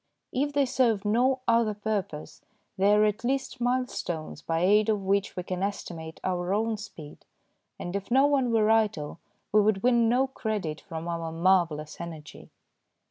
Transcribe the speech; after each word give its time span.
If 0.33 0.53
they 0.53 0.65
serve 0.65 1.05
no 1.05 1.41
other 1.47 1.75
purpose, 1.75 2.41
they 2.75 2.91
are 2.95 3.05
at 3.05 3.23
least 3.23 3.61
mile 3.61 3.85
stones 3.85 4.41
by 4.41 4.61
aid 4.61 4.89
of 4.89 4.99
which 5.03 5.35
we 5.35 5.43
can 5.43 5.61
estimate 5.61 6.19
our 6.23 6.55
own 6.55 6.77
speed, 6.77 7.23
and 7.77 7.95
if 7.95 8.09
no 8.09 8.25
one 8.25 8.51
were 8.51 8.71
idle 8.71 9.19
we 9.51 9.61
would 9.61 9.83
win 9.83 10.09
no 10.09 10.25
credit 10.25 10.81
from 10.81 11.07
our 11.07 11.31
marvellous 11.31 12.01
energy. 12.01 12.49